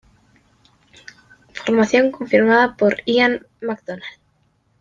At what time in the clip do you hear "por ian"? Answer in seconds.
2.75-3.45